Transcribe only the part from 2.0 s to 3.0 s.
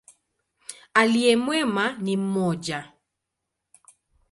mmoja.